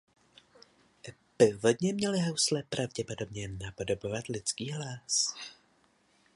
[1.37, 5.35] Původně měly housle pravděpodobně napodobovat lidský hlas.